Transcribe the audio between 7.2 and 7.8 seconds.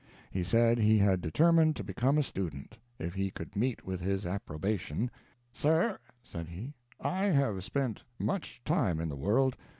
have